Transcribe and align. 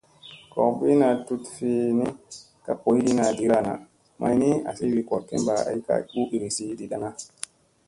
Gorbina 0.53 1.09
tut 1.27 1.43
fi 1.57 1.69
ni 1.97 2.05
ka 2.65 2.71
boyogina 2.81 3.25
dira 3.37 3.57
naa, 3.67 3.79
may 4.19 4.35
ni 4.41 4.49
azi 4.69 4.85
wi 4.93 5.01
gor 5.09 5.23
kemba 5.29 5.53
ay 5.69 5.79
ka 5.85 5.95
u 6.19 6.21
iirizi 6.33 6.65
ɗi 6.77 6.85
daŋŋa. 6.91 7.09